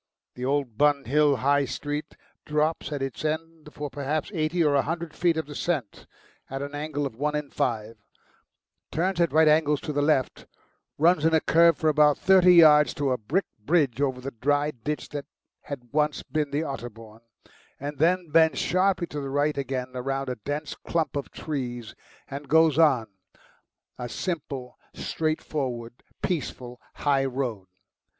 [0.33, 4.81] The old Bun Hill High Street drops at its end for perhaps eighty or a
[4.81, 6.07] hundred feet of descent
[6.49, 7.97] at an angle of one in five,
[8.91, 10.47] turns at right angles to the left,
[10.97, 14.71] runs in a curve for about thirty yards to a brick bridge over the dry
[14.71, 15.27] ditch that
[15.65, 17.21] had once been the Otterbourne,
[17.79, 21.93] and then bends sharply to the right again round a dense clump of trees
[22.27, 23.05] and goes on,
[23.99, 27.67] a simple, straightforward, peaceful high road.